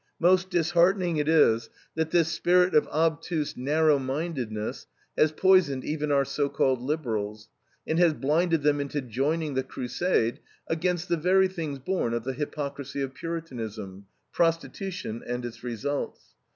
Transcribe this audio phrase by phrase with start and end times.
[0.19, 6.25] Most disheartening it is that this spirit of obtuse narrow mindedness has poisoned even our
[6.25, 7.49] so called liberals,
[7.85, 12.33] and has blinded them into joining the crusade against the very things born of the
[12.33, 16.33] hypocrisy of Puritanism prostitution and its results.